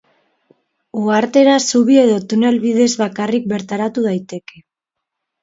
[1.01, 4.65] Uhartera zubi edo tunel bidez bakarrik bertaratu daiteke.